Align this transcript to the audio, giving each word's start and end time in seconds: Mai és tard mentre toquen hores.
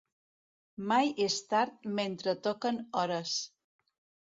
Mai 0.91 1.11
és 1.25 1.35
tard 1.51 1.85
mentre 2.01 2.35
toquen 2.49 2.83
hores. 3.03 3.39